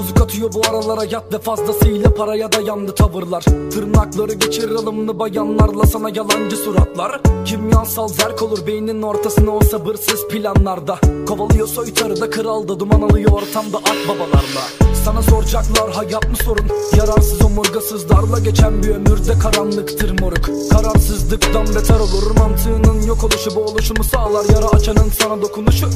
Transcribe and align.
Bozuk 0.00 0.20
atıyor 0.20 0.52
bu 0.54 0.60
aralara 0.70 1.04
yat 1.04 1.32
ve 1.32 1.38
fazlasıyla 1.38 2.14
paraya 2.14 2.52
dayandı 2.52 2.94
tavırlar. 2.94 3.42
Tırnakları 3.42 4.32
geçir 4.32 4.70
alımlı 4.70 5.18
bayanlarla 5.18 5.84
sana 5.84 6.08
yalancı 6.08 6.56
suratlar. 6.56 7.20
Kimyasal 7.44 8.08
zerk 8.08 8.42
olur 8.42 8.66
beynin 8.66 9.02
ortasına 9.02 9.50
o 9.50 9.60
sabırsız 9.60 10.28
planlarda. 10.28 10.98
Kovalıyor 11.28 11.66
soytarı 11.66 12.20
da 12.20 12.30
kralda 12.30 12.80
duman 12.80 13.02
alıyor 13.02 13.32
ortamda 13.32 13.78
akbabalarla 13.78 14.62
Sana 15.04 15.22
soracaklar 15.22 15.92
hayat 15.92 16.30
mı 16.30 16.36
sorun? 16.44 16.66
Yararsız 16.96 17.42
omurgasızlarla 17.42 18.38
geçen 18.38 18.82
bir 18.82 18.88
ömürde 18.88 19.38
karanlıktır 19.42 20.20
moruk. 20.20 20.70
Kararsızlıktan 20.70 21.66
beter 21.66 22.00
olur 22.00 22.36
mantığının 22.38 23.02
yok 23.06 23.24
oluşu 23.24 23.56
Bu 23.56 23.60
oluşumu 23.60 24.04
sağlar. 24.04 24.44
Yara 24.54 24.66
açanın 24.66 25.10
sana 25.22 25.42
dokunuşu. 25.42 25.88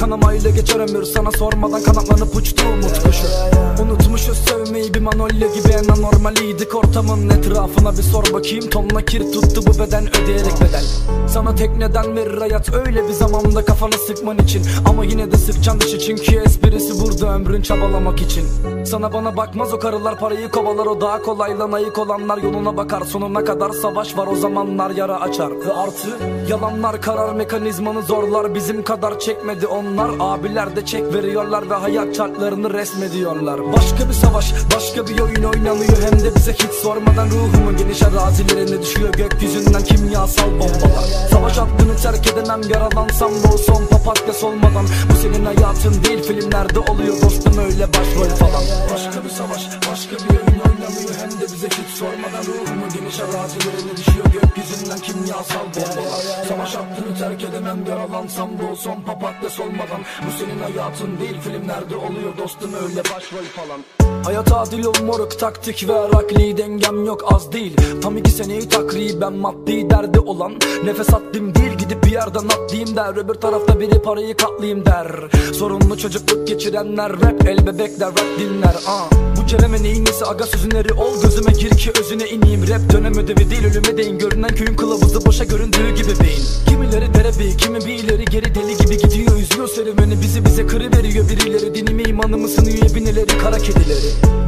Kanamayla 0.00 0.50
geçer 0.50 0.80
ömür 0.80 1.04
sana 1.04 1.30
sormadan 1.30 1.82
kanatlanıp 1.82 2.36
uçtu 2.36 2.62
umut 2.68 3.02
kuşu 3.02 3.49
Unutmuşuz 3.82 4.38
sevmeyi 4.38 4.94
bir 4.94 5.00
manolya 5.00 5.48
gibi 5.48 5.68
en 5.68 5.88
anormaliydik 5.88 6.74
Ortamın 6.74 7.28
etrafına. 7.30 7.92
Bir 7.92 8.02
sor 8.02 8.24
bakayım 8.32 8.70
tonla 8.70 9.02
kir 9.02 9.32
tuttu 9.32 9.62
bu 9.66 9.78
beden 9.78 10.08
ödeyerek 10.08 10.60
bedel. 10.60 10.84
Sana 11.28 11.54
tek 11.54 11.76
neden 11.76 12.16
verir 12.16 12.38
hayat 12.38 12.74
öyle 12.74 13.08
bir 13.08 13.12
zamanda 13.12 13.64
kafanı 13.64 13.92
sıkman 13.92 14.38
için. 14.38 14.62
Ama 14.88 15.04
yine 15.04 15.32
de 15.32 15.36
sıkcan 15.36 15.80
dışı 15.80 15.98
çünkü 15.98 16.36
esprisi 16.36 17.04
burada 17.04 17.34
ömrün 17.34 17.62
çabalamak 17.62 18.22
için. 18.22 18.44
Sana 18.84 19.12
bana 19.12 19.36
bakmaz 19.36 19.72
o 19.72 19.78
karılar 19.78 20.18
parayı 20.18 20.50
kovalar 20.50 20.86
o 20.86 21.00
daha 21.00 21.22
kolayla 21.22 21.72
ayık 21.72 21.98
olanlar 21.98 22.38
yoluna 22.38 22.76
bakar. 22.76 23.02
Sonuna 23.04 23.44
kadar 23.44 23.70
savaş 23.70 24.16
var 24.16 24.26
o 24.26 24.36
zamanlar 24.36 24.90
yara 24.90 25.20
açar. 25.20 25.50
Ve 25.50 25.72
artı 25.72 26.08
yalanlar 26.48 27.02
karar 27.02 27.34
mekanizmanı 27.34 28.02
zorlar. 28.02 28.54
Bizim 28.54 28.84
kadar 28.84 29.18
çekmedi 29.18 29.66
onlar. 29.66 30.10
Abiler 30.20 30.76
de 30.76 30.86
çek 30.86 31.14
veriyorlar 31.14 31.70
Ve 31.70 31.74
hayat 31.74 32.14
çarklarını 32.14 32.74
resmediyorlar 32.74 33.39
Başka 33.46 34.08
bir 34.08 34.12
savaş 34.12 34.54
başka 34.76 35.06
bir 35.06 35.20
oyun 35.20 35.42
oynanıyor. 35.42 36.02
Hem 36.10 36.20
de 36.20 36.34
bize 36.34 36.52
hiç 36.52 36.72
sormadan 36.82 37.30
ruhumun 37.30 37.76
geniş 37.76 38.02
arazilerine 38.02 38.82
düşüyor. 38.82 39.12
Gökyüzünden 39.12 39.84
kimyasal 39.84 40.50
bombalar. 40.52 41.04
Savaş 41.30 41.56
hattını 41.56 41.96
terk 41.96 42.26
edemem 42.26 42.60
yaralansam 42.74 43.30
da 43.30 43.58
son 43.58 43.86
papatya 43.86 44.32
solmadan. 44.34 44.86
Bu 45.10 45.16
senin 45.22 45.44
hayatın 45.44 46.04
değil 46.04 46.22
filmlerde 46.22 46.78
oluyor 46.78 47.22
dostum 47.22 47.58
öyle 47.58 47.88
başrol 47.88 48.36
falan. 48.36 48.62
Başka 48.92 49.24
bir 49.24 49.30
savaş 49.30 49.68
başka 49.90 50.16
bir 50.16 50.30
oyun 50.30 50.60
oynanıyor. 50.60 51.14
Hem 51.20 51.39
de 51.39 51.39
bize 51.60 51.68
hiç 51.68 51.96
sormadan 51.98 52.44
ruhumun 52.46 52.88
geniş 52.94 53.20
arazilerine 53.20 53.96
düşüyor 53.96 54.26
Gökyüzünden 54.32 54.98
kimyasal 54.98 55.66
bombalar 55.66 56.46
Savaş 56.48 56.74
hattını 56.74 57.18
terk 57.18 57.44
edemem 57.44 57.86
yaralansam 57.88 58.50
o 58.72 58.76
son 58.76 59.00
papatya 59.00 59.50
solmadan. 59.50 60.00
Bu 60.26 60.30
senin 60.38 60.60
hayatın 60.60 61.18
değil 61.20 61.40
filmlerde 61.40 61.96
oluyor 61.96 62.38
dostum 62.38 62.70
öyle 62.74 63.00
başrol 63.00 63.44
falan. 63.56 63.80
Hayat 64.24 64.52
adil 64.52 64.84
ol 64.84 64.94
moruk 65.04 65.38
taktik 65.38 65.88
ve 65.88 65.94
rakli 65.94 66.56
dengem 66.56 67.04
yok 67.04 67.34
az 67.34 67.52
değil. 67.52 67.76
Tam 68.02 68.16
iki 68.16 68.30
seneyi 68.30 68.68
takriben 68.68 69.32
maddi 69.32 69.90
derdi 69.90 70.20
olan. 70.20 70.52
Nefes 70.84 71.14
attım 71.14 71.54
değil 71.54 71.72
gidip 71.72 72.04
bir 72.04 72.10
yerden 72.10 72.44
atlayayım 72.44 72.96
der. 72.96 73.16
Öbür 73.16 73.34
tarafta 73.34 73.80
biri 73.80 74.02
parayı 74.02 74.36
katlayayım 74.36 74.86
der. 74.86 75.08
Sorunlu 75.54 75.98
çocukluk 75.98 76.48
geçirenler 76.48 77.12
rap 77.12 77.46
el 77.48 77.66
bebekler 77.66 78.08
rap 78.08 78.38
dinler. 78.38 78.74
Ah. 78.88 79.10
Bu 79.36 79.46
Kerem'e 79.46 79.82
neyin 79.82 80.04
nesi 80.04 80.26
aga 80.26 80.46
sözün 80.46 80.70
eri 80.70 80.92
ol 80.92 81.22
Gözüme 81.22 81.49
gir 81.52 81.70
ki 81.70 81.90
özüne 82.00 82.28
ineyim. 82.28 82.68
Rap 82.68 82.92
dönem 82.92 83.14
ödevi 83.18 83.50
değil 83.50 83.64
ölüme 83.64 83.96
değin. 83.96 84.18
Görünen 84.18 84.54
köyün 84.54 84.76
kılavuzu 84.76 85.26
boşa 85.26 85.44
göründüğü 85.44 85.94
gibi 85.94 86.20
beyin. 86.20 86.44
Kimileri 86.68 87.14
derebi 87.14 87.56
kimi 87.56 87.78
bir 87.78 87.94
ileri 88.04 88.24
geri 88.24 88.54
deli 88.54 88.76
gibi 88.76 88.98
gidiyor. 88.98 89.36
Üzüyor 89.36 89.68
serüveni 89.68 90.22
bizi 90.22 90.44
bize 90.44 90.66
kırı 90.66 90.92
veriyor 90.92 91.28
Birileri 91.28 91.74
dinimi 91.74 92.02
imanımı 92.02 92.48
sınıyor 92.48 92.94
Binileri 92.94 93.38
kara 93.38 93.58
kedileri 93.58 94.39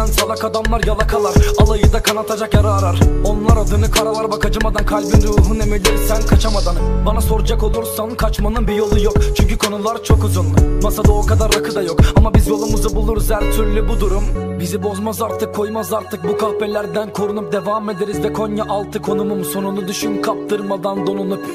Görünen 0.00 0.12
salak 0.12 0.44
adamlar 0.44 0.84
yalakalar. 0.86 1.34
Alayı 1.58 1.92
da 1.92 2.02
kanatacak 2.02 2.54
yara 2.54 2.72
arar. 2.74 3.00
Onlar 3.24 3.56
adını 3.56 3.90
karalar 3.90 4.30
bak 4.30 4.46
acımadan 4.46 4.86
Kalbin 4.86 5.22
ruhun 5.22 5.60
emirleri 5.60 5.98
sen 6.08 6.22
kaçamadan. 6.26 6.76
Bana 7.06 7.20
soracak 7.20 7.62
olursan 7.62 8.14
kaçmanın 8.14 8.68
bir 8.68 8.74
yolu 8.74 9.00
yok. 9.00 9.14
Çünkü 9.36 9.58
konular 9.58 10.04
çok 10.04 10.24
uzun. 10.24 10.46
Masada 10.82 11.12
o 11.12 11.26
kadar 11.26 11.54
rakı 11.54 11.74
da 11.74 11.82
yok. 11.82 12.00
Ama 12.16 12.34
biz 12.34 12.48
yolumuzu 12.48 12.94
buluruz 12.94 13.30
her 13.30 13.52
türlü 13.52 13.88
bu 13.88 14.00
durum. 14.00 14.24
Bizi 14.60 14.82
bozmaz 14.82 15.22
artık 15.22 15.54
koymaz 15.54 15.92
artık. 15.92 16.28
Bu 16.28 16.38
kahpelerden 16.38 17.12
korunup 17.12 17.52
devam 17.52 17.90
ederiz 17.90 18.22
Ve 18.22 18.32
Konya 18.32 18.64
altı 18.64 19.02
konumum 19.02 19.44
sonunu 19.44 19.88
düşün 19.88 20.22
Kaptırmadan 20.22 21.06
donunup. 21.06 21.46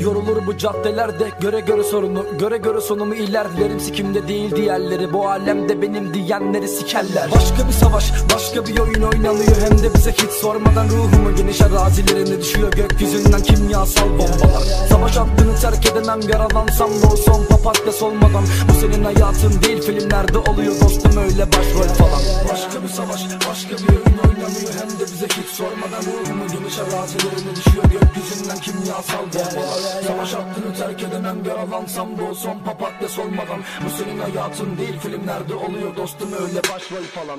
Yorulur 0.00 0.46
bu 0.46 0.56
caddelerde 0.56 1.30
göre 1.40 1.60
göre 1.60 1.84
sorunu 1.84 2.24
Göre 2.38 2.56
göre 2.56 2.80
sonumu 2.80 3.14
ilerlerim 3.14 3.80
sikimde 3.80 4.28
değil 4.28 4.56
diğerleri. 4.56 5.12
Bu 5.12 5.28
alemde 5.28 5.82
benim 5.82 6.14
diyenleri 6.14 6.68
sikerler. 6.68 7.30
Başka 7.34 7.68
bir 7.68 7.72
savaş. 7.78 8.12
Başka 8.34 8.66
bir 8.66 8.78
oyun 8.78 9.02
oynanıyor 9.02 9.56
Hem 9.62 9.78
de 9.78 9.94
bize 9.94 10.12
hiç 10.12 10.30
sormadan 10.30 10.88
ruhumun 10.88 11.36
geniş 11.36 11.60
arazilerine 11.60 12.40
düşüyor. 12.40 12.72
Gökyüzünden 12.72 13.42
kimyasal 13.42 14.10
bombalar. 14.10 14.62
Savaş 14.88 15.16
hattını 15.16 15.54
terk 15.60 15.86
edemem 15.86 16.20
yaralansam 16.32 16.90
da 16.90 17.16
son 17.16 17.44
papatya 17.44 17.92
solmadan. 17.92 18.44
Bu 18.68 18.72
senin 18.80 19.04
hayatın 19.04 19.62
değil 19.62 19.82
filmlerde 19.82 20.38
oluyor 20.38 20.80
dostum 20.80 21.16
öyle 21.16 21.46
başrol 21.52 21.94
falan. 22.00 22.22
Başka 22.52 22.82
bir 22.82 22.88
savaş 22.88 23.20
başka 23.50 23.74
bir 23.76 23.88
oyun 23.88 24.18
oynanıyor 24.28 24.72
Hem 24.80 24.90
de 25.00 25.04
bize 25.12 25.26
hiç 25.26 25.48
sormadan 25.48 26.02
ruhumun 26.08 26.48
geniş 26.48 26.78
arazilerine 26.78 27.56
düşüyor. 27.56 27.84
Gökyüzünden 27.84 28.58
kimyasal 28.58 29.24
bombalar. 29.34 30.02
Savaş 30.06 30.34
hattını 30.34 30.74
terk 30.78 31.02
edemem 31.02 31.38
yaralansam 31.48 32.18
da 32.18 32.34
son 32.34 32.58
papatya 32.58 33.08
solmadan. 33.08 33.60
Bu 33.84 33.90
senin 33.98 34.18
hayatın 34.18 34.78
değil 34.78 34.98
filmlerde 35.00 35.54
oluyor 35.54 35.96
dostum 35.96 36.32
öyle 36.32 36.62
başrol 36.62 37.04
falan 37.14 37.38